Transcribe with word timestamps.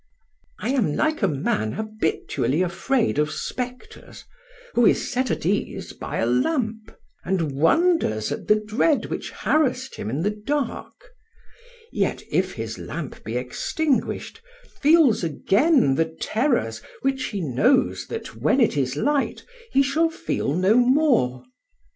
I 0.57 0.69
am 0.69 0.95
like 0.95 1.21
a 1.21 1.27
man 1.27 1.73
habitually 1.73 2.63
afraid 2.63 3.19
of 3.19 3.29
spectres, 3.31 4.25
who 4.73 4.83
is 4.87 5.11
set 5.11 5.29
at 5.29 5.45
ease 5.45 5.93
by 5.93 6.17
a 6.17 6.25
lamp, 6.25 6.97
and 7.23 7.51
wonders 7.51 8.31
at 8.31 8.47
the 8.47 8.55
dread 8.55 9.05
which 9.05 9.29
harassed 9.29 9.97
him 9.97 10.09
in 10.09 10.23
the 10.23 10.31
dark; 10.31 11.11
yet, 11.91 12.23
if 12.31 12.53
his 12.53 12.79
lamp 12.79 13.23
be 13.23 13.37
extinguished, 13.37 14.41
feels 14.79 15.23
again 15.23 15.93
the 15.93 16.15
terrors 16.19 16.81
which 17.03 17.25
he 17.25 17.39
knows 17.39 18.07
that 18.07 18.35
when 18.35 18.59
it 18.59 18.75
is 18.75 18.95
light 18.95 19.45
he 19.71 19.83
shall 19.83 20.09
feel 20.09 20.55
no 20.55 20.77
more. 20.77 21.45